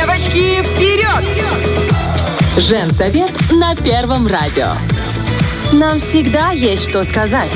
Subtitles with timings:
[0.00, 1.24] Девочки, вперед!
[2.56, 4.97] Женсовет на Первом радио.
[5.72, 7.50] Нам всегда есть что сказать.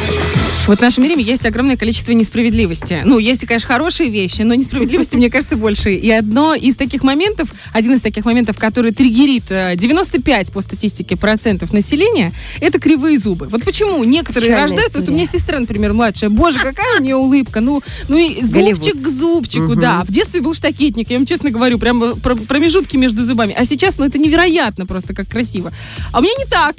[0.69, 3.03] Вот в нашем мире есть огромное количество несправедливости.
[3.05, 5.93] Ну, есть, конечно, хорошие вещи, но несправедливости, мне кажется, больше.
[5.95, 11.17] И одно из таких моментов, один из таких моментов, который триггерит 95 э, по статистике
[11.17, 13.49] процентов населения, это кривые зубы.
[13.49, 15.17] Вот почему некоторые Печальная рождаются, вот у история.
[15.17, 19.03] меня сестра, например, младшая, боже, какая у нее улыбка, ну, ну и зубчик Голливуд.
[19.03, 20.05] к зубчику, да.
[20.05, 23.53] В детстве был штакетник, я вам честно говорю, прям про- промежутки между зубами.
[23.59, 25.73] А сейчас, ну, это невероятно просто, как красиво.
[26.13, 26.77] А у меня не так.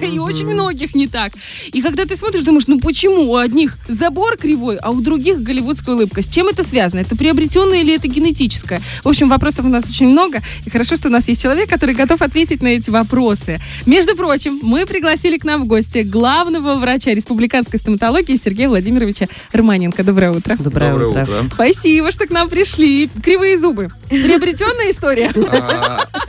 [0.00, 1.32] И очень многих не так.
[1.72, 5.94] И когда ты смотришь, думаешь, ну почему у одних забор кривой, а у других голливудская
[5.94, 6.22] улыбка?
[6.22, 7.00] С чем это связано?
[7.00, 8.80] Это приобретенное или это генетическое?
[9.02, 10.40] В общем, вопросов у нас очень много.
[10.66, 13.60] И хорошо, что у нас есть человек, который готов ответить на эти вопросы.
[13.86, 20.04] Между прочим, мы пригласили к нам в гости главного врача республиканской стоматологии Сергея Владимировича Романенко.
[20.04, 20.56] Доброе утро.
[20.56, 21.26] Доброе, утро.
[21.54, 23.08] Спасибо, что к нам пришли.
[23.22, 23.88] Кривые зубы.
[24.08, 25.30] Приобретенная история?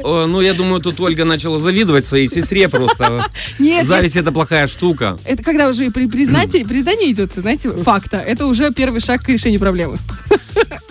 [0.03, 3.27] А, ну, я думаю, тут Ольга начала завидовать своей сестре просто.
[3.59, 5.17] Нет, Зависть это плохая штука.
[5.25, 8.17] Это когда уже при признании, признание идет, знаете, факта.
[8.17, 9.97] Это уже первый шаг к решению проблемы.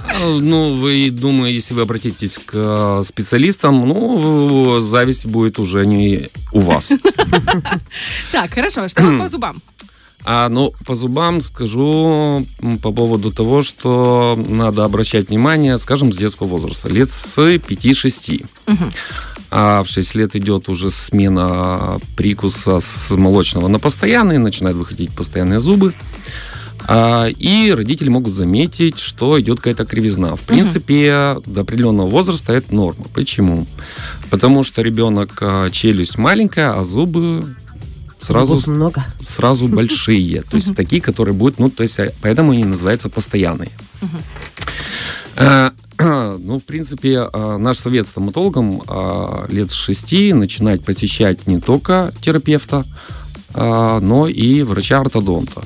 [0.08, 6.28] А, Ну, вы, думаю, если вы обратитесь к э, специалистам, ну, зависть будет уже не
[6.52, 6.92] у вас.
[8.32, 9.62] Так, хорошо, что по зубам?
[10.24, 12.46] А, ну, по зубам скажу
[12.82, 18.44] по поводу того, что надо обращать внимание, скажем, с детского возраста, лет с 5-6.
[19.50, 25.60] А в 6 лет идет уже смена прикуса с молочного на постоянный, начинают выходить постоянные
[25.60, 25.92] зубы.
[26.86, 30.34] А, и родители могут заметить, что идет какая-то кривизна.
[30.36, 33.06] В принципе, до определенного возраста это норма.
[33.14, 33.66] Почему?
[34.30, 37.54] Потому что ребенок а, челюсть маленькая, а зубы
[38.20, 39.04] сразу Зубов много.
[39.20, 40.42] сразу большие.
[40.42, 43.70] То есть такие, которые будут, ну, то есть э, поэтому они называются постоянные.
[46.38, 52.12] Ну, в принципе, э, наш совет стоматологам э, лет с шести начинать посещать не только
[52.22, 52.84] терапевта,
[53.54, 55.62] э, но и врача-ортодонта.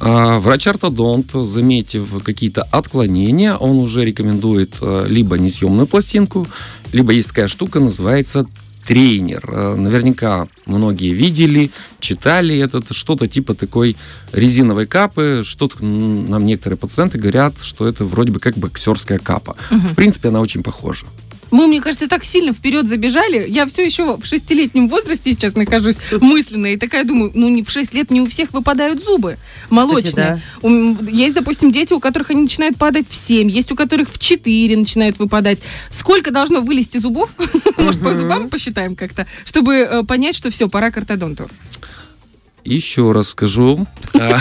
[0.00, 4.74] А Врач-ортодонт, заметив какие-то отклонения, он уже рекомендует
[5.06, 6.46] либо несъемную пластинку,
[6.92, 8.46] либо есть такая штука, называется
[8.86, 9.44] тренер.
[9.48, 13.96] Э, Наверняка многие видели, читали это что-то типа такой
[14.32, 15.42] резиновой капы.
[15.44, 19.56] Что-то нам некоторые пациенты говорят, что это вроде бы как боксерская капа.
[19.70, 21.06] В принципе, она очень похожа.
[21.54, 23.46] Мы, мне кажется, так сильно вперед забежали.
[23.48, 26.66] Я все еще в шестилетнем возрасте сейчас нахожусь мысленно.
[26.72, 29.36] И такая думаю, ну не в шесть лет не у всех выпадают зубы
[29.70, 30.42] молочные.
[30.62, 34.10] У м- Есть, допустим, дети, у которых они начинают падать в семь, есть у которых
[34.10, 35.60] в четыре начинают выпадать.
[35.90, 37.30] Сколько должно вылезти зубов?
[37.78, 41.48] Может, по зубам посчитаем как-то, чтобы э, понять, что все, пора к ортодонту.
[42.64, 43.86] Еще раз скажу.
[44.14, 44.38] А,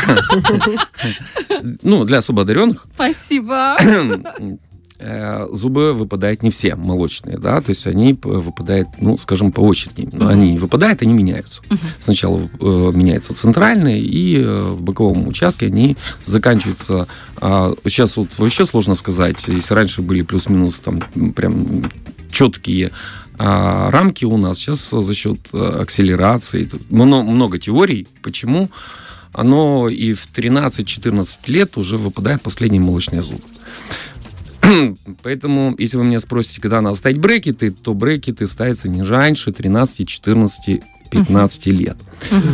[1.83, 3.77] Ну, для особо одаренных Спасибо.
[5.03, 10.07] э, зубы выпадают не все молочные, да, то есть они выпадают, ну, скажем, по очереди.
[10.11, 11.61] Но они не выпадают, они меняются.
[11.99, 17.07] Сначала э, меняется центральный, и э, в боковом участке они заканчиваются.
[17.41, 21.01] а, сейчас вот вообще сложно сказать, если раньше были плюс-минус там
[21.33, 21.89] прям
[22.31, 22.91] четкие
[23.37, 28.69] а, рамки у нас, сейчас за счет э, акселерации, много, много теорий, почему
[29.33, 33.43] оно и в 13-14 лет уже выпадает последний молочный зуб.
[35.23, 40.07] Поэтому, если вы меня спросите, когда надо ставить брекеты, то брекеты ставятся не раньше 13,
[40.07, 41.97] 14, 15 лет.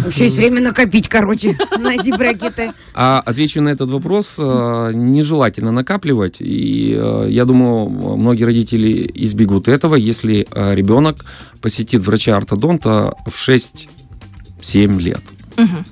[0.07, 2.71] Еще есть время накопить, короче, на эти брекеты.
[2.93, 6.37] А отвечу на этот вопрос, э, нежелательно накапливать.
[6.39, 11.25] И э, я думаю, многие родители избегут этого, если э, ребенок
[11.61, 15.21] посетит врача-ортодонта в 6-7 лет.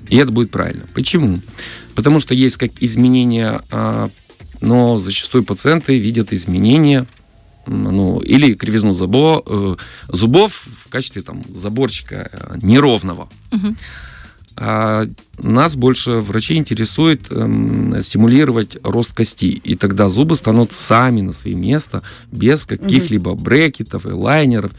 [0.08, 0.86] И это будет правильно.
[0.94, 1.40] Почему?
[1.94, 3.60] Потому что есть как изменения,
[4.60, 7.06] но зачастую пациенты видят изменения
[7.66, 9.76] ну, или кривизну забо, э,
[10.08, 13.28] зубов в качестве там, заборчика э, неровного.
[14.60, 15.04] А
[15.40, 21.54] нас больше врачей интересует эм, стимулировать рост кости, и тогда зубы станут сами на свое
[21.54, 22.02] место,
[22.32, 24.72] без каких-либо брекетов, лайнеров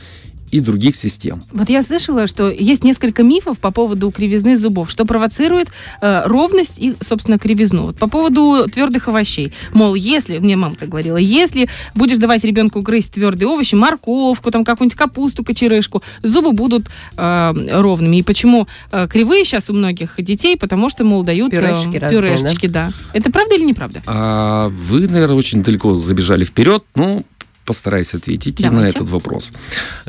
[0.52, 1.44] и других систем.
[1.52, 5.70] Вот я слышала, что есть несколько мифов по поводу кривизны зубов, что провоцирует
[6.02, 7.88] э, ровность и, собственно, кривизну.
[7.88, 9.54] Вот по поводу твердых овощей.
[9.74, 14.64] Мол, если, мне мама так говорила, если будешь давать ребенку грызть твердые овощи, морковку, там
[14.64, 16.88] какую-нибудь капусту, кочерышку, зубы будут
[17.18, 18.18] э, ровными.
[18.18, 20.58] И почему э, кривые сейчас у многих детей?
[20.58, 22.92] Потому что, мол, дают э, Пюрешки разные, пюрешечки, да?
[23.14, 24.02] Это правда или неправда?
[24.06, 26.84] А вы, наверное, очень далеко забежали вперед.
[26.96, 27.24] Ну,
[27.70, 28.98] постараюсь ответить и на Давайте.
[28.98, 29.54] этот вопрос.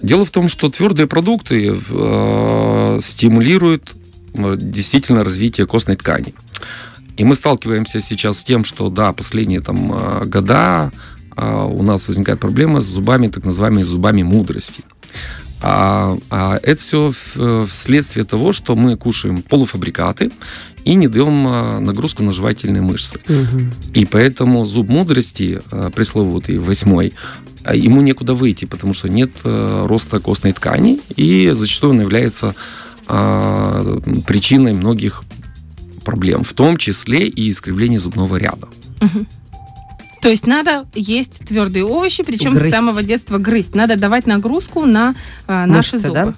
[0.03, 3.93] Дело в том, что твердые продукты э, стимулируют
[4.33, 6.33] э, действительно развитие костной ткани.
[7.19, 10.91] И мы сталкиваемся сейчас с тем, что, да, последние там э, года
[11.37, 14.85] а, у нас возникает проблема с зубами, так называемыми зубами мудрости.
[15.63, 17.13] А, а это все
[17.67, 20.31] вследствие того, что мы кушаем полуфабрикаты
[20.85, 23.21] и не даем а, нагрузку на жевательные мышцы.
[23.29, 23.93] Угу.
[23.95, 25.61] И поэтому зуб мудрости,
[25.95, 27.13] пресловутый восьмой,
[27.75, 32.55] ему некуда выйти, потому что нет а, роста костной ткани, и зачастую он является
[33.07, 35.25] а, причиной многих
[36.05, 38.69] проблем, в том числе и искривление зубного ряда.
[40.23, 42.75] То есть надо есть твердые овощи, причем с Грызть.
[42.75, 43.75] самого детства грызть.
[43.75, 45.15] Надо давать нагрузку на
[45.47, 46.15] э, наши Мышцы, зубы.
[46.15, 46.33] да?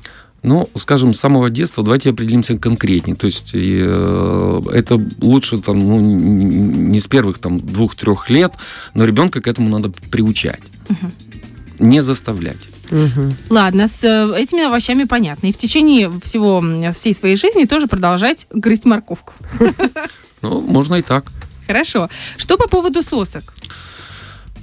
[0.45, 3.17] Ну, скажем, с самого детства давайте определимся конкретнее.
[3.17, 8.53] То есть э, это лучше там, ну, не с первых там двух-трех лет,
[8.95, 10.61] но ребенка к этому надо приучать.
[11.79, 12.69] Не заставлять.
[12.91, 13.35] Мгм.
[13.49, 15.47] Ладно, с э, этими овощами понятно.
[15.49, 16.63] И в течение всего
[16.93, 19.33] всей своей жизни тоже продолжать грызть морковку.
[20.43, 21.25] Ну, можно и так.
[21.67, 22.09] Хорошо.
[22.37, 23.55] Что по поводу сосок?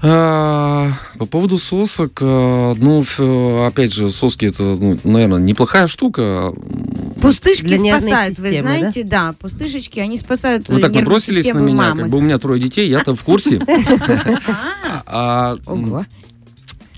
[0.01, 3.19] А, По поводу сосок, а, ну, ф-
[3.67, 6.53] опять же, соски это, ну, наверное, неплохая штука.
[6.55, 9.35] Для Пустышки нервной спасают, вы системы, знаете, да?
[9.37, 12.01] пустышечки, они спасают Вы так набросились на меня, мамы.
[12.03, 13.59] как бы у меня трое детей, я-то в курсе.
[15.05, 16.05] А, Ого.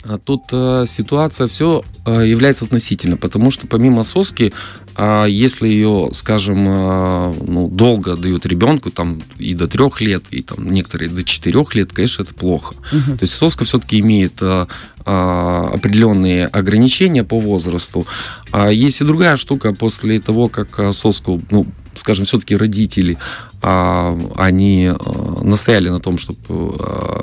[0.03, 4.51] А Тут э, ситуация все является относительно, потому что помимо соски,
[4.95, 10.41] а, если ее, скажем, э, ну, долго дают ребенку, там и до трех лет, и
[10.41, 12.75] там некоторые до четырех лет, конечно, это плохо.
[12.91, 13.17] Мгм.
[13.17, 14.65] То есть соска все-таки имеет э,
[15.05, 18.05] а, определенные ограничения по возрасту.
[18.51, 21.65] А есть и другая штука, после того, как а, соску, ну,
[21.95, 23.17] скажем, все-таки родители,
[23.61, 26.37] а, они а, настояли на том, чтобы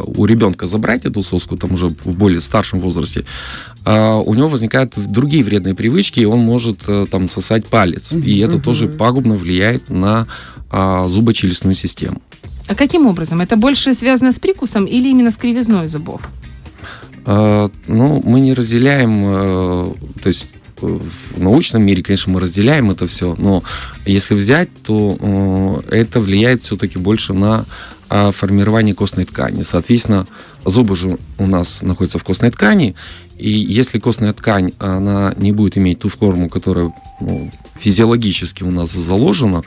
[0.07, 3.68] у ребенка забрать эту соску, там уже в более старшем возрасте, а,
[4.27, 8.13] у него возникают другие вредные привычки, и он может э, там сосать палец.
[8.13, 8.63] И это Мгм.
[8.63, 10.27] тоже пагубно влияет на
[10.71, 12.21] а, зубочелюстную систему.
[12.67, 13.41] А каким образом?
[13.41, 16.29] Это больше связано с прикусом или именно с кривизной зубов?
[17.25, 19.93] Э, Ну, мы не разделяем, э,
[20.23, 20.49] то есть
[20.83, 20.99] э,
[21.37, 23.63] в научном мире, конечно, мы разделяем это все, но
[24.07, 27.65] если взять, то это влияет все-таки больше на
[28.09, 29.63] а, формирование костной ткани.
[29.63, 30.27] Соответственно,
[30.65, 32.95] зубы же у нас находятся в костной ткани,
[33.37, 38.91] и если костная ткань, она не будет иметь ту форму, которая ну, физиологически у нас
[38.93, 39.63] заложена,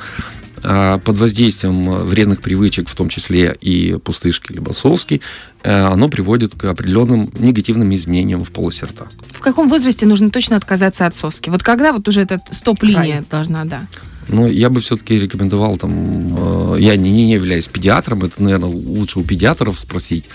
[0.63, 5.21] а, под воздействием вредных привычек, в том числе и пустышки либо соски,
[5.63, 9.05] э, оно приводит к определенным негативным изменениям в полости рта.
[9.31, 11.49] В каком возрасте нужно точно отказаться от соски?
[11.49, 13.87] Вот когда вот уже эта стоп-линия должна, да?
[14.31, 19.19] Но я бы все-таки рекомендовал, там, э, я не, не являюсь педиатром, это, наверное, лучше
[19.19, 20.29] у педиатров спросить.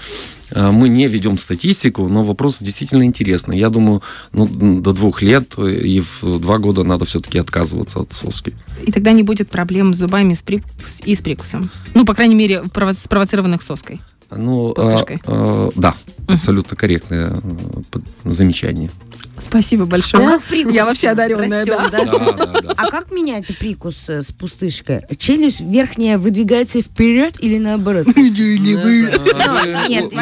[0.51, 3.59] Э, Мы не ведем статистику, но вопрос действительно интересный.
[3.59, 4.03] Я думаю,
[4.33, 4.47] ну,
[4.81, 8.53] до двух лет и в два года надо все-таки отказываться от соски.
[8.87, 10.63] И тогда не будет проблем с зубами с при-
[11.05, 11.71] и с прикусом.
[11.95, 14.01] Ну, по крайней мере, прово- спровоцированных соской.
[14.31, 14.97] Ну, э,
[15.27, 15.95] э, да,
[16.27, 18.91] абсолютно корректное э, замечание.
[19.39, 20.25] Спасибо большое.
[20.27, 22.05] А как прикус Я вообще одаренная, растет, да?
[22.05, 22.75] Да, да, да.
[22.77, 25.03] А как меняется прикус э, с пустышкой?
[25.19, 28.07] Челюсть верхняя выдвигается вперед или наоборот?
[28.07, 28.15] Вы,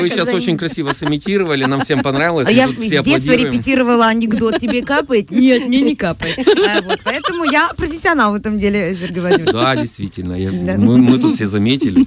[0.09, 2.49] сейчас очень красиво сымитировали, нам всем понравилось.
[2.49, 4.59] А я с детства репетировала анекдот.
[4.59, 5.31] Тебе капает?
[5.45, 6.39] Нет, мне не капает.
[6.39, 9.55] А поэтому я профессионал в этом деле, Сергей Владимирович.
[9.55, 10.37] Да, действительно.
[10.67, 10.79] Да.
[10.79, 12.05] мы тут все заметили.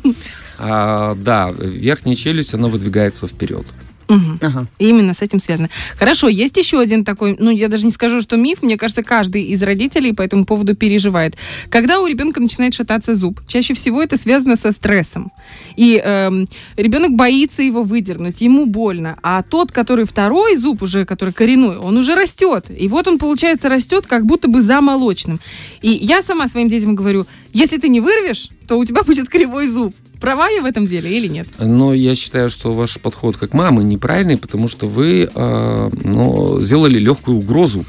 [0.59, 3.65] А, да, верхняя челюсть, она выдвигается вперед.
[4.09, 4.39] Мгм.
[4.41, 4.67] Ага.
[4.79, 5.69] Именно с этим связано.
[5.97, 9.43] Хорошо, есть еще один такой, ну, я даже не скажу, что миф, мне кажется, каждый
[9.43, 11.35] из родителей по этому поводу переживает.
[11.69, 15.31] Когда у ребенка начинает шататься зуб, чаще всего это связано со стрессом.
[15.75, 16.47] И эм,
[16.77, 19.17] ребенок боится его выдернуть, ему больно.
[19.21, 22.65] А тот, который второй зуб уже, который коренной, он уже растет.
[22.69, 25.39] И вот он, получается, растет как будто бы за молочным.
[25.81, 29.67] И я сама своим детям говорю, если ты не вырвешь, то у тебя будет кривой
[29.67, 29.93] зуб.
[30.19, 31.47] Права я в этом деле или нет?
[31.59, 36.97] Но я считаю, что ваш подход как мамы неправильный, потому что вы а, ну, сделали
[36.97, 37.85] легкую угрозу.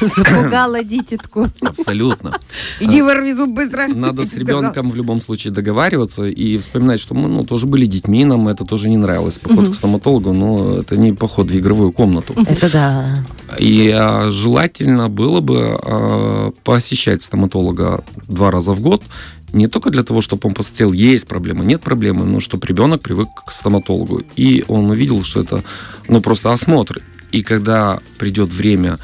[0.00, 1.48] Запугала дитятку.
[1.60, 2.38] Абсолютно.
[2.80, 3.86] Иди вырви зуб быстро.
[3.88, 7.86] Надо Я с ребенком в любом случае договариваться и вспоминать, что мы ну, тоже были
[7.86, 9.38] детьми, нам это тоже не нравилось.
[9.38, 12.34] Поход к стоматологу, но это не поход в игровую комнату.
[12.36, 13.24] Это да.
[13.58, 19.02] И а, желательно было бы а, посещать стоматолога два раза в год,
[19.52, 23.28] не только для того, чтобы он посмотрел, есть проблемы, нет проблемы, но чтобы ребенок привык
[23.46, 24.22] к стоматологу.
[24.36, 25.62] И он увидел, что это
[26.08, 27.02] ну, просто осмотр.
[27.32, 28.98] И когда придет время,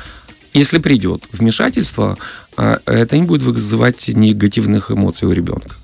[0.52, 2.16] если придет вмешательство,
[2.56, 5.76] а, это не будет вызывать негативных эмоций у ребенка.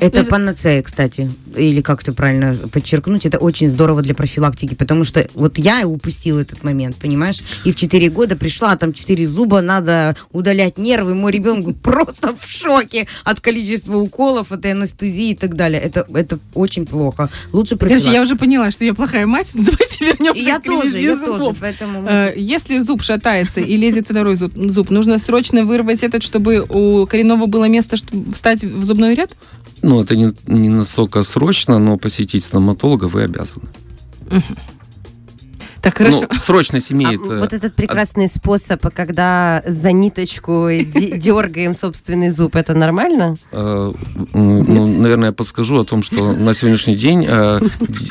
[0.00, 5.02] Это Это- панацея, кстати, или как это правильно подчеркнуть, это очень здорово для профилактики, потому
[5.02, 9.26] что вот я упустила этот момент, понимаешь, и в 4 года пришла, а там 4
[9.26, 15.34] зуба, надо удалять нервы, мой ребенок просто в шоке от количества уколов, от анестезии и
[15.34, 15.80] так далее.
[15.80, 17.28] Это, это очень плохо.
[17.52, 18.22] Лучше Короче, я профилактика.
[18.22, 19.50] уже поняла, что я плохая мать.
[19.54, 21.38] Давайте вернемся я к тоже, я зубов.
[21.38, 22.06] тоже, поэтому...
[22.08, 27.04] Э, Если зуб шатается и лезет второй зуб, зуб, нужно срочно вырвать этот, чтобы у
[27.06, 29.32] коренного было место, чтобы встать в зубной ряд?
[29.82, 33.68] Ну, это не, не настолько срочно, но посетить стоматолога вы обязаны.
[35.82, 36.26] Так, хорошо.
[36.30, 37.20] Ну, срочность А имеет...
[37.20, 43.36] э, вот этот прекрасный способ, когда за ниточку де- дергаем собственный зуб, это нормально?
[43.52, 43.92] Э,
[44.34, 47.60] Ну, наверное, я подскажу о том, что на сегодняшний день э,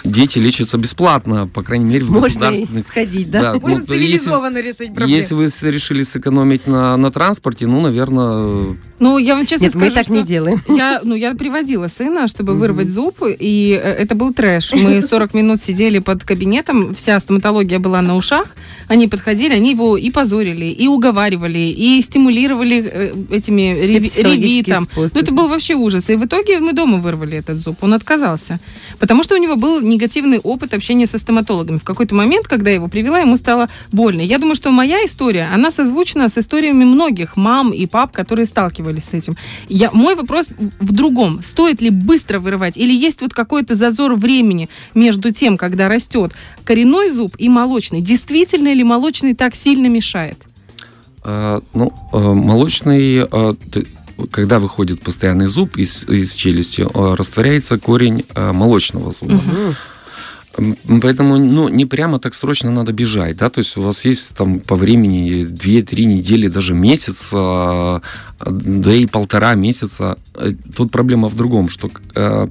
[0.04, 2.86] дети лечатся бесплатно, по крайней мере, в Можно государственных...
[2.88, 3.54] сходить, да?
[3.54, 5.14] ну, Можно если- цивилизованно решить проблему.
[5.14, 9.92] Если вы решили сэкономить на, на транспорте, ну, наверное, Ну, я вам честно скажу, мы
[9.92, 10.62] так не делаем.
[10.70, 14.74] Я, ну, я приводила сына, чтобы вырвать зуб, и это был трэш.
[14.74, 18.56] Мы 40 минут сидели под кабинетом, вся стоматология была на ушах,
[18.88, 25.12] они подходили, они его и позорили, и уговаривали, и стимулировали э, этими реви- способы.
[25.14, 26.10] Ну, это был вообще ужас.
[26.10, 27.78] И в итоге мы дома вырвали этот зуб.
[27.82, 28.60] Он отказался.
[29.00, 31.78] Потому что у него был негативный опыт общения со стоматологами.
[31.78, 34.22] В какой-то момент, когда я его привела, ему стало больно.
[34.22, 39.06] Я думаю, что моя история, она созвучна с историями многих мам и пап, которые сталкивались
[39.06, 39.36] с этим.
[39.70, 40.50] Я, мой вопрос
[40.80, 41.42] в другом.
[41.44, 42.78] Стоит ли быстро вырывать?
[42.78, 46.34] Или есть вот какой-то зазор времени между тем, когда растет
[46.64, 48.02] коренной зуб и молочный?
[48.02, 50.38] Действительно ли молочный так сильно мешает?
[51.24, 53.26] э, ну, э, молочный,
[53.72, 53.86] т-
[54.32, 59.34] когда выходит постоянный зуб из, из челюсти, э, растворяется корень молочного зуба.
[59.34, 59.76] М,
[61.02, 64.60] Поэтому, ну, не прямо так срочно надо бежать, да, то есть у вас есть там
[64.60, 68.02] по времени 2-3 недели, даже месяц, а,
[68.40, 70.18] да и полтора месяца.
[70.36, 72.48] Э, Тут проблема в другом, что э,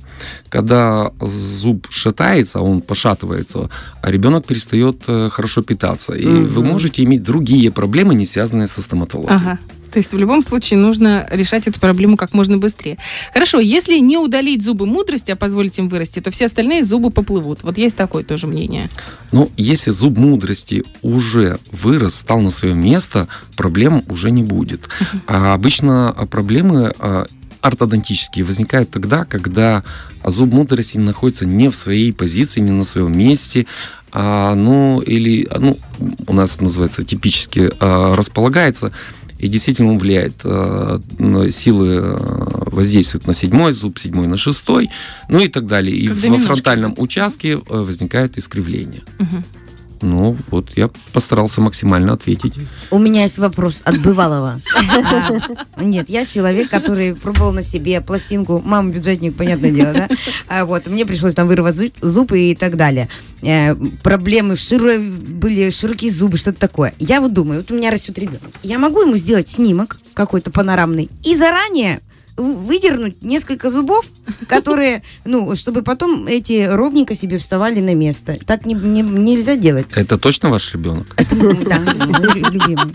[0.48, 3.68] когда зуб шатается, он пошатывается,
[4.02, 6.70] а ребенок перестает э, хорошо питаться, и вы Мгм.
[6.72, 9.36] можете иметь другие проблемы, не связанные со стоматологией.
[9.36, 9.58] Ага.
[9.96, 12.98] То есть в любом случае нужно решать эту проблему как можно быстрее.
[13.32, 17.62] Хорошо, если не удалить зубы мудрости, а позволить им вырасти, то все остальные зубы поплывут.
[17.62, 18.90] Вот есть такое тоже мнение.
[19.32, 23.26] Ну, если зуб мудрости уже вырос, стал на свое место,
[23.56, 24.86] проблем уже не будет.
[25.26, 27.24] А обычно а, проблемы а,
[27.62, 29.82] ортодонтические возникают тогда, когда
[30.22, 33.66] зуб мудрости находится не в своей позиции, не на своем месте,
[34.12, 35.76] а, ну, или, ну,
[36.26, 38.92] у нас называется типически а, располагается,
[39.38, 40.45] и действительно он влияет.
[40.45, 44.90] на силы а, воздействуют на седьмой зуб, седьмой на шестой,
[45.28, 45.97] ну и так далее.
[45.97, 49.02] И Как в доминошки фронтальном участке а, возникает искривление.
[49.19, 49.45] Мгм.
[50.02, 52.54] Ну, вот я постарался максимально ответить.
[52.90, 54.60] У меня есть вопрос от бывалого.
[55.80, 60.08] Нет, я человек, который пробовал на себе пластинку «Мама, бюджетник», понятное дело, да?
[60.48, 63.08] А, Вот, мне пришлось там вырвать зу- зубы и так далее.
[63.42, 66.94] Э, Проблемы были широкие зубы, что-то такое.
[66.98, 68.42] Я вот думаю, вот у меня растет ребенок.
[68.62, 72.00] Я могу ему сделать снимок какой-то панорамный и заранее
[72.37, 74.07] выдернуть несколько зубов,
[74.49, 78.37] которые, ну, чтобы потом эти ровненько себе вставали на место.
[78.47, 79.87] Так не, не- нельзя делать.
[79.95, 81.16] Это точно ваш ребенок?
[81.16, 82.95] Да, мой любимый.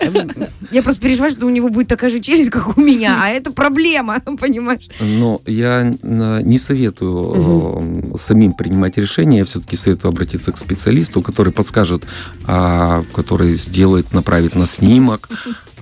[0.70, 3.52] Я просто переживаю, что у него будет такая же челюсть, как у меня, а это
[3.52, 4.88] проблема, понимаешь?
[5.00, 9.38] Но я э, не советую э, самим принимать решения.
[9.38, 12.04] Я все-таки советую обратиться к специалисту, который подскажет,
[12.46, 15.28] а, который сделает, направит на снимок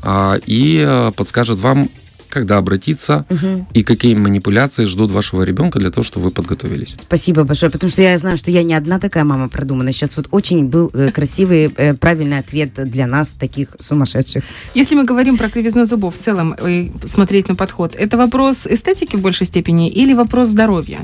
[0.03, 1.89] а, и э, подскажет вам,
[2.29, 3.25] когда обратиться
[3.73, 6.97] и какие манипуляции ждут вашего ребенка для того, чтобы вы подготовились.
[7.01, 9.93] Спасибо большое, потому что я знаю, что я не одна такая мама продуманная.
[9.93, 14.45] Сейчас вот очень был э, красивый, э, правильный ответ для нас, таких сумасшедших.
[14.75, 19.17] Если мы говорим про кривизну зубов в целом, и смотреть на подход, это вопрос эстетики
[19.17, 20.99] в большей степени или вопрос здоровья?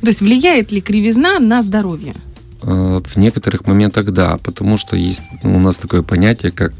[0.00, 2.14] То есть влияет ли кривизна на здоровье?
[2.62, 6.72] Э, В некоторых моментах да, потому что есть у нас такое понятие, как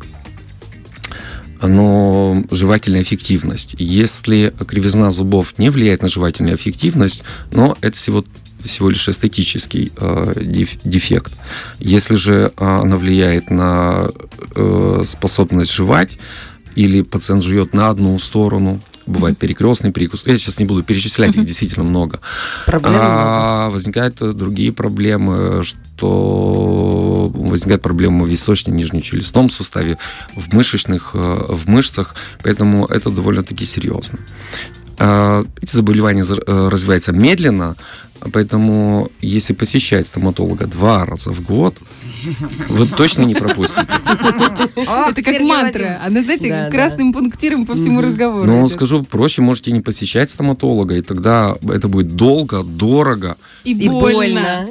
[1.62, 3.74] но жевательная эффективность.
[3.78, 8.24] Если кривизна зубов не влияет на жевательную эффективность, но это всего
[8.64, 11.32] всего лишь эстетический э, деф- дефект.
[11.78, 14.08] Если же э, она влияет на
[14.56, 16.18] э, способность жевать,
[16.74, 20.26] или пациент жует на одну сторону, бывает перекрестный прикус.
[20.26, 22.20] Я сейчас не буду перечислять, их действительно много.
[22.66, 23.06] Проблем много.
[23.08, 29.98] А, возникают э, другие проблемы, что возникают проблемы в височно-нижнечелюстном суставе,
[30.36, 34.18] в мышечных, э, в мышцах, поэтому это довольно-таки серьезно.
[35.00, 37.76] А, Эти заболевания за- э, развиваются медленно,
[38.32, 41.76] Поэтому, если посещать стоматолога два раза в год,
[42.68, 43.88] вы точно не пропустите.
[44.76, 46.00] Это как мантра.
[46.04, 48.46] Она, знаете, красным пунктиром по всему разговору.
[48.46, 48.72] Ну, идет.
[48.72, 53.36] скажу проще, можете не посещать стоматолога, и тогда это будет долго, дорого.
[53.64, 54.66] И больно.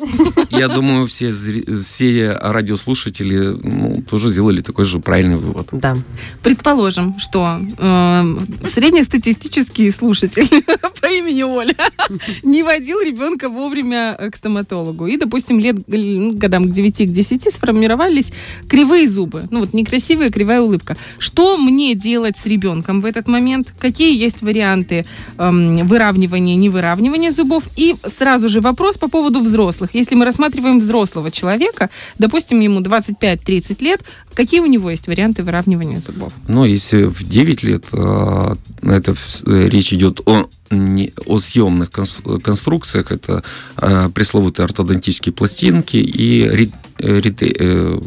[0.49, 5.67] Я думаю, все, все радиослушатели ну, тоже сделали такой же правильный вывод.
[5.71, 5.95] Да.
[6.43, 10.47] Предположим, что э, среднестатистический слушатель
[11.01, 11.75] по имени Оля
[12.43, 15.07] не водил ребенка вовремя э, к стоматологу.
[15.07, 18.31] И, допустим, лет ну, годам к 9-10 сформировались
[18.69, 19.43] кривые зубы.
[19.51, 20.97] Ну вот некрасивая кривая улыбка.
[21.19, 23.73] Что мне делать с ребенком в этот момент?
[23.79, 25.05] Какие есть варианты
[25.37, 27.63] эм, выравнивания, невыравнивания зубов?
[27.75, 29.91] И сразу же вопрос по поводу взрослых.
[29.93, 31.89] Если мы рассматриваем взрослого человека,
[32.19, 34.01] допустим, ему 25-30 лет,
[34.37, 36.31] какие у него есть варианты выравнивания зубов?
[36.47, 39.13] Но если в 9 лет э, это
[39.45, 43.43] э, речь идет о, не- о съемных конс- конструкциях, это
[43.77, 47.99] э, пресловутые ортодонтические пластинки и ри- э, рите- э,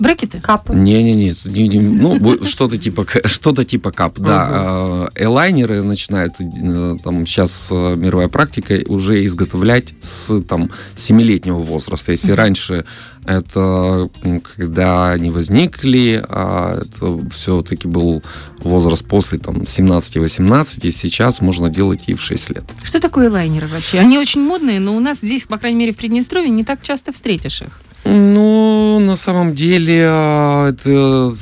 [0.00, 0.40] Брекеты?
[0.40, 0.74] Капы.
[0.74, 5.08] Не-не-не, не- не- ну, что-то типа, что-то типа кап, да.
[5.14, 12.12] Э, Элайнеры начинают, э, там, сейчас э, мировая практика уже изготовлять с, там, 7-летнего возраста.
[12.12, 12.86] Если раньше
[13.26, 14.08] это
[14.56, 18.22] когда они возникли, а это все-таки был
[18.60, 22.64] возраст после, там, 17-18, и сейчас можно делать и в 6 лет.
[22.82, 23.98] Что такое лайнеры вообще?
[23.98, 27.12] Они очень модные, но у нас здесь, по крайней мере, в Приднестровье не так часто
[27.12, 27.80] встретишь их.
[28.04, 31.34] Ну, на самом деле, а, это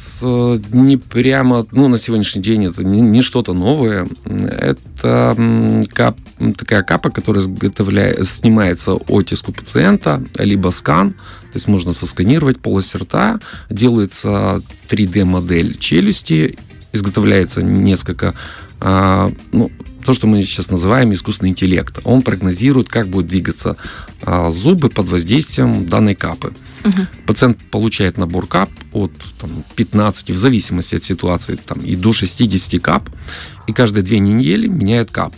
[0.72, 4.08] не прямо, ну, на сегодняшний день это не, не что-то новое.
[4.24, 5.36] Это
[5.92, 6.18] кап-
[6.56, 7.44] такая капа, которая
[8.24, 13.38] снимается оттиск у пациента, либо скан, то есть можно сосканировать полость рта,
[13.70, 14.60] делается
[14.90, 16.58] 3D-модель челюсти,
[16.92, 18.34] изготовляется несколько,
[18.80, 19.70] а, ну,
[20.08, 21.98] то, что мы сейчас называем искусственный интеллект.
[22.04, 23.76] Он прогнозирует, как будут двигаться
[24.22, 26.54] а, зубы под воздействием данной капы.
[27.26, 32.80] Пациент получает набор кап от там, 15, в зависимости от ситуации, там, и до 60
[32.80, 33.10] кап,
[33.66, 35.36] и каждые две недели меняет капу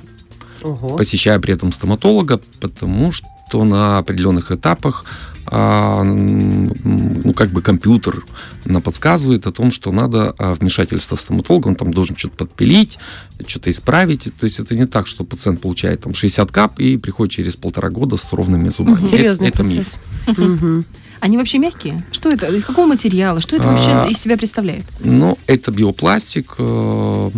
[0.62, 0.96] Ого.
[0.96, 5.04] посещая при этом стоматолога, потому что на определенных этапах
[5.50, 8.24] ну, как бы компьютер
[8.64, 12.98] нам подсказывает о том, что надо а, вмешательство стоматолога, он там должен что-то подпилить,
[13.46, 14.24] что-то исправить.
[14.38, 17.90] То есть это не так, что пациент получает там 60 кап и приходит через полтора
[17.90, 19.00] года с ровными зубами.
[19.00, 19.96] Серьезный это, это процесс.
[20.26, 20.38] миф.
[20.38, 20.84] Мгм.
[21.20, 22.02] Они вообще мягкие?
[22.12, 22.46] Что это?
[22.46, 23.40] Из какого материала?
[23.42, 24.84] Что это А, вообще из себя представляет?
[25.00, 27.30] Ну, это биопластик, э,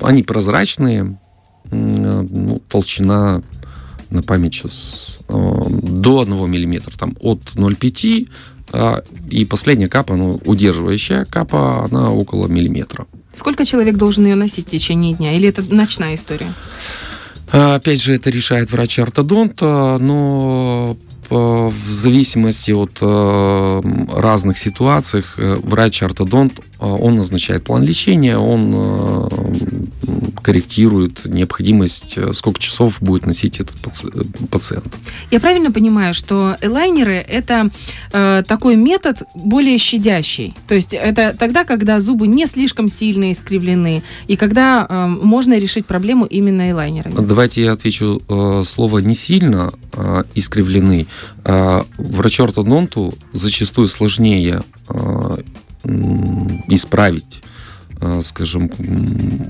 [0.00, 1.18] они прозрачные,
[1.70, 3.42] м, ну, толщина
[4.10, 5.32] на память сейчас э,
[5.82, 8.28] до 1 миллиметра, там от 0,5
[8.72, 13.06] а, и последняя капа, ну, удерживающая капа, она около миллиметра.
[13.34, 15.34] Сколько человек должен ее носить в течение дня?
[15.34, 16.52] Или это ночная история?
[17.52, 20.96] А, Опять же, это решает врач-ортодонт, а, но
[21.28, 29.28] в зависимости от разных ситуаций э, врач-ортодонт, он назначает план лечения, он
[30.46, 34.94] корректирует необходимость, э, сколько часов будет носить этот э, пациент.
[35.32, 37.68] Я правильно понимаю, что элайнеры это
[38.12, 40.54] э, такой метод более щадящий.
[40.68, 45.84] То есть это тогда, когда зубы не слишком сильно искривлены, и когда э, можно решить
[45.86, 47.26] проблему именно элайнерами.
[47.26, 48.22] Давайте я отвечу.
[48.28, 51.08] э, Слово не сильно э, искривлены.
[51.44, 55.36] Э, Врачу-ортодонту зачастую сложнее э,
[56.68, 57.42] исправить,
[58.00, 58.70] э, скажем,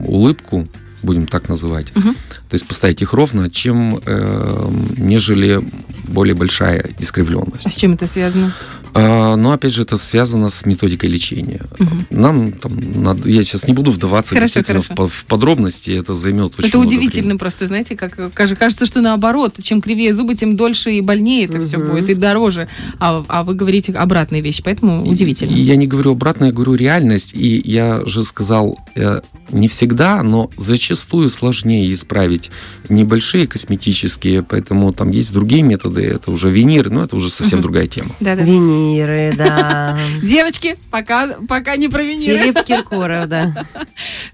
[0.06, 0.68] улыбку,
[1.06, 2.14] будем так называть, Мгм.
[2.14, 5.60] то есть поставить их ровно, чем э, нежели
[6.08, 7.66] более большая искривленность.
[7.66, 8.52] А с чем это связано?
[8.96, 11.62] А, Но опять же это связано с методикой лечения.
[11.78, 12.06] Мгм.
[12.10, 15.08] Нам там надо, я сейчас не буду вдаваться Хорошо, действительно в хорошо.
[15.08, 17.38] в подробности, это займет очень это много удивительно времени.
[17.38, 21.60] просто, знаете, как каже- кажется, что наоборот, чем кривее зубы, тем дольше и больнее это
[21.60, 21.90] все Мгм.
[21.90, 22.68] будет, и дороже.
[22.98, 25.50] А, а вы говорите обратные вещи, поэтому И- удивительно.
[25.54, 27.34] И я не говорю обратно, я говорю реальность.
[27.34, 32.50] И я же сказал, э, не всегда, но зачастую сложнее исправить
[32.88, 37.62] небольшие косметические, поэтому там есть другие методы, это уже виниры, но это уже совсем Мгм.
[37.62, 38.10] другая тема.
[38.20, 38.42] Да-да.
[38.86, 39.98] Виниры, да.
[40.22, 42.38] Девочки, пока, пока не про виниры.
[42.38, 43.52] Филипп Киркоров, да.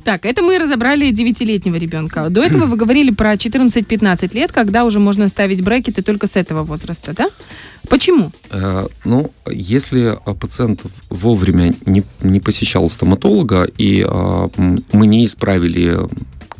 [0.04, 2.28] Так, это мы разобрали девятилетнего ребенка.
[2.28, 6.62] До этого вы говорили про 14-15 лет, когда уже можно ставить брекеты только с этого
[6.62, 7.28] возраста, да?
[7.88, 8.32] Почему?
[8.50, 14.48] Э, Ну, если э, пациент вовремя не, не посещал стоматолога, и э,
[14.92, 15.98] мы не исправили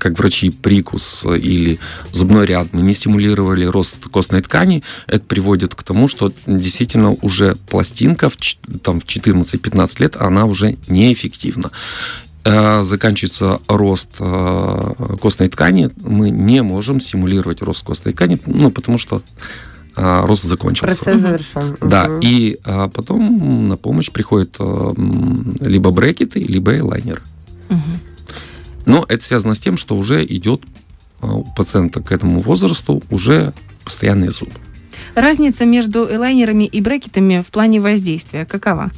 [0.02, 1.78] как врачи прикус или
[2.12, 7.54] зубной ряд, мы не стимулировали рост костной ткани, это приводит к тому, что действительно уже
[7.70, 8.36] пластинка в,
[8.82, 11.70] там, в 14-15 лет, она уже неэффективна.
[12.44, 18.98] э, заканчивается рост э, костной ткани, мы не можем симулировать рост костной ткани, ну, потому
[18.98, 19.22] что
[19.96, 20.96] э, рост закончился.
[21.04, 21.76] Процесс завершен.
[21.80, 22.20] Да, Мгм.
[22.24, 22.58] и
[22.94, 27.22] потом на помощь приходят э, м, либо брекеты, либо элайнеры.
[28.86, 30.62] Но это связано с тем, что уже идет
[31.20, 33.52] а, у пациента к этому возрасту уже
[33.84, 34.50] постоянный зуб.
[35.14, 38.90] Разница между элайнерами и брекетами в плане воздействия какова?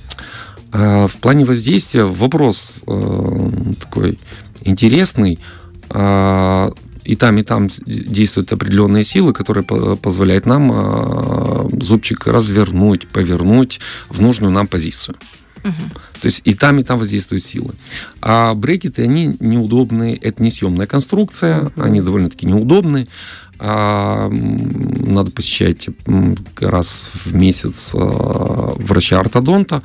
[0.73, 4.19] А, В плане воздействия вопрос э, такой
[4.63, 5.39] интересный.
[5.91, 6.73] А,
[7.05, 13.81] И там, и там действуют определенные силы, которые по- позволяют нам а, зубчик развернуть, повернуть
[14.09, 15.17] в нужную нам позицию.
[15.65, 17.75] То есть и там, и там воздействуют силы.
[18.21, 20.17] А брекеты, они неудобные.
[20.17, 23.09] Это не съемная конструкция, они довольно-таки неудобные.
[23.59, 25.89] А, надо посещать
[26.59, 29.83] раз в месяц а, врача-ортодонта.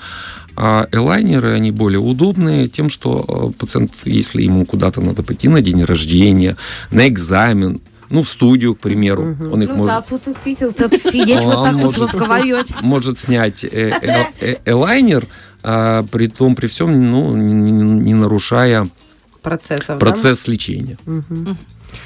[0.62, 5.62] А элайнеры, они более удобные тем, что э, пациент, если ему куда-то надо пойти на
[5.62, 6.58] день рождения,
[6.92, 10.94] на экзамен, ну, в студию, к примеру, он их Ну может да, тут видел, тут
[11.00, 12.82] сидеть вот так вот может.
[12.82, 15.28] может снять э, э, э, элайнер,
[15.64, 18.88] а, при том, при всем, ну, не, не- нарушая
[19.42, 19.96] Процессов, да?
[19.98, 20.98] процесс лечения.
[21.06, 21.58] Мгм.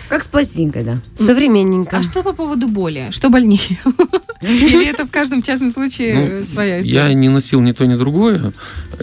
[0.08, 0.98] Как с пластинкой, да.
[1.18, 1.98] Современненько.
[1.98, 3.08] А что по поводу боли?
[3.12, 3.60] Что больнее?
[4.42, 7.02] Или это в каждом частном случае э, своя история?
[7.02, 8.54] Ну, Я не носил ни то, ни другое,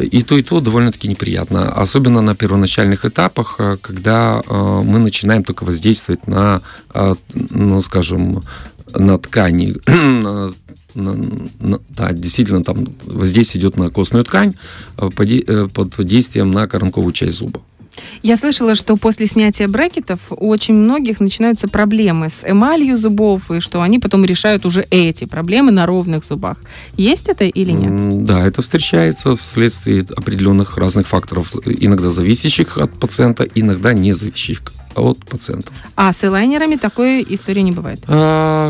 [0.01, 5.45] и то, и то довольно-таки неприятно, особенно на первоначальных этапах, э, когда э, мы начинаем
[5.45, 6.63] только воздействовать на,
[6.95, 8.43] э, ну, скажем,
[8.95, 10.53] на ткани, на-
[10.95, 14.55] да, действительно, там воздействие идет на костную ткань
[14.99, 17.61] э, э, под воздействием на коронковую часть зуба.
[18.23, 23.61] Я слышала, что после снятия брекетов у очень многих начинаются проблемы с эмалью зубов, и
[23.61, 26.59] что они потом решают уже эти проблемы на ровных зубах.
[26.97, 28.25] Есть это или нет?
[28.25, 34.63] Да, это встречается вследствие определенных разных факторов, иногда зависящих от пациента, иногда не зависящих
[34.95, 35.75] от пациентов.
[35.97, 38.01] А с элайнерами такой истории не бывает.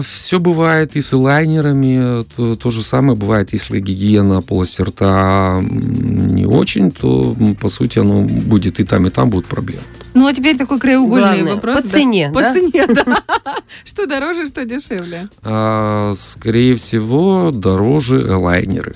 [0.04, 6.46] все бывает и с элайнерами, то, то же самое бывает, если гигиена полости рта не
[6.46, 9.82] очень, то, по сути, оно будет и там, и там будут проблемы.
[10.12, 11.82] Ну, а теперь такой краеугольный Главное, вопрос.
[11.82, 11.88] по да.
[11.94, 12.52] цене, По да?
[12.52, 13.22] цене, да.
[13.84, 15.28] Что дороже, что дешевле.
[15.44, 18.94] А, скорее всего, дороже элайнеры.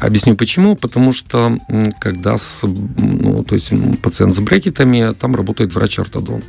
[0.00, 0.76] Объясню почему.
[0.76, 1.58] Потому что
[2.00, 6.44] когда с, ну, то есть пациент с брекетами, там работает врач-ортодонт.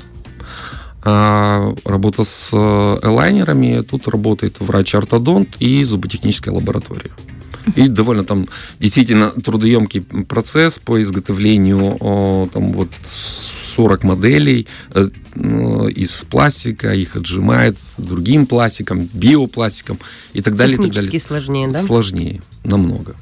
[1.03, 7.09] А работа с э, элайнерами, тут работает врач-ортодонт и зуботехническая лаборатория.
[7.75, 8.47] И довольно там
[8.79, 12.89] действительно трудоемкий процесс по изготовлению там вот
[13.75, 19.99] 40 моделей э, э, из пластика, их отжимают с другим пластиком, биопластиком
[20.33, 20.75] и так далее.
[20.75, 21.19] и так Технически далее.
[21.21, 21.81] сложнее, да?
[21.81, 23.15] Сложнее, намного.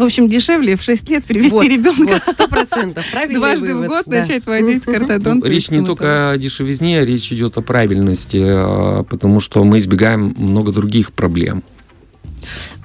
[0.00, 3.04] В общем, дешевле в 6 лет привести Вот, ребенка Вот, сто процентов.
[3.30, 4.20] Дважды в вывод, год да.
[4.20, 5.46] начать водить к ортодонту.
[5.46, 10.34] И речь не только о дешевизне, речь идет о правильности, а, потому что мы избегаем
[10.38, 11.62] много других проблем.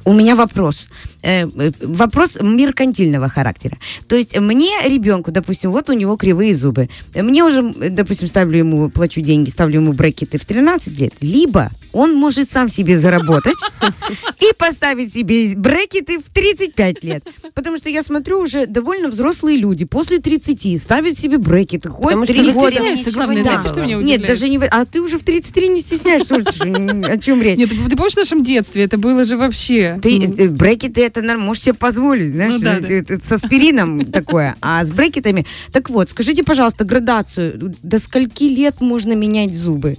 [0.04, 0.88] У меня вопрос.
[1.26, 3.78] Э, э, Вопрос меркантильного характера.
[4.08, 6.88] То есть мне, ребенку, допустим, вот у него кривые зубы.
[7.16, 11.14] Мне уже, э, допустим, ставлю ему, плачу деньги, ставлю ему брекеты в 13 лет.
[11.22, 13.56] Либо он может сам себе заработать
[14.40, 17.24] и поставить себе брекеты в 35 лет.
[17.56, 22.34] Потому что я смотрю, уже довольно взрослые люди после 30 ставят себе брекеты, ходят что
[22.34, 22.78] 3 в года.
[23.14, 24.60] главное, не знаете, что меня Нет, даже не...
[24.60, 27.58] в- А ты уже в 33 не стесняешься, Оль, о чем речь?
[27.58, 28.84] Нет, ты помнишь в нашем детстве?
[28.84, 30.00] Это было же вообще...
[30.04, 34.06] Ты, ты- брекеты это норм- можешь себе позволить, знаешь, Ну да, это- это с аспирином
[34.12, 35.46] такое, а с брекетами.
[35.72, 37.74] Так вот, скажите, пожалуйста, градацию.
[37.84, 39.98] До скольки лет можно менять зубы?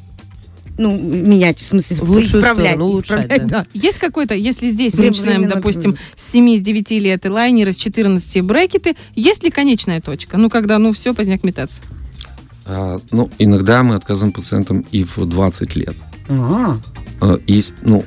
[0.79, 2.73] Ну, менять, в смысле, В лучшую исправлять.
[2.75, 3.67] сторону, улучшать, исправлять, да.
[3.73, 6.13] Есть какой-то, если здесь мы Время- начинаем, временно допустим, нагрузка.
[6.17, 10.37] с 7-9 лет и лайнеры, с 14 брекеты, есть ли конечная точка?
[10.37, 11.81] Ну, когда, ну, все, поздняк метаться.
[12.67, 15.97] А, Ну, иногда мы отказываем пациентам и в 20 лет.
[16.29, 16.79] А,
[17.23, 18.05] А, Есть, ну,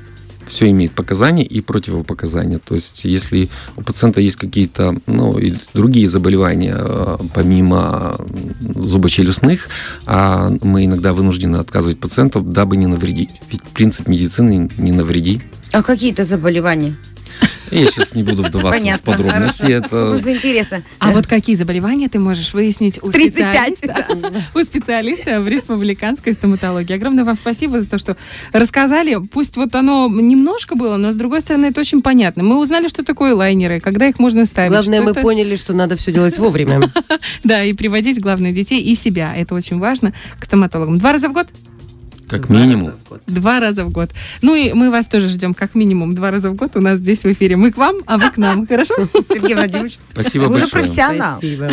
[0.49, 2.59] все имеет показания и противопоказания.
[2.59, 8.15] То есть, если у пациента есть какие-то, ну, и другие заболевания, э, помимо
[8.59, 9.69] зубочелюстных,
[10.05, 13.29] а мы иногда вынуждены отказывать пациентам, дабы не навредить.
[13.51, 15.41] Ведь принцип медицины не навреди.
[15.71, 16.95] а какие-то заболевания?
[17.71, 19.61] Я сейчас не буду вдаваться Понятно, в подробности.
[19.61, 19.73] хорошо.
[19.77, 20.83] Это Просто интересно.
[20.99, 24.05] А вот какие заболевания ты можешь выяснить у 35, специалиста,
[24.55, 26.93] у специалиста в республиканской стоматологии?
[26.93, 28.17] Огромное вам спасибо за то, что
[28.53, 29.17] рассказали.
[29.31, 32.43] Пусть вот оно немножко было, но с другой стороны это очень понятно.
[32.43, 34.71] Мы узнали, что такое лайнеры, когда их можно ставить.
[34.71, 36.81] Главное, мы это- поняли, что надо все делать вовремя.
[37.43, 39.33] Да, и приводить, главное, детей и себя.
[39.35, 40.97] Это очень важно к стоматологам.
[40.97, 41.47] Два раза в год?
[42.29, 42.93] Как минимум.
[43.27, 44.11] Два раза в год.
[44.41, 47.23] Ну и мы вас тоже ждем как минимум два раза в год у нас здесь
[47.23, 47.55] в эфире.
[47.57, 48.67] Мы к вам, а вы к нам.
[48.67, 48.95] Хорошо?
[49.27, 50.83] Сергей Владимирович, Спасибо вы уже большое.
[50.83, 51.37] профессионал.
[51.37, 51.69] Спасибо.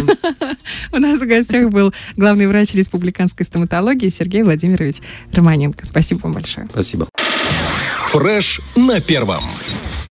[0.92, 4.96] У нас в гостях был главный врач республиканской стоматологии Сергей Владимирович
[5.32, 5.84] Романенко.
[5.84, 6.66] Спасибо вам большое.
[6.70, 7.06] Спасибо.
[8.10, 9.42] Фреш на первом.